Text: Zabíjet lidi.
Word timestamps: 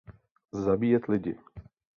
Zabíjet 0.63 1.07
lidi. 1.09 1.37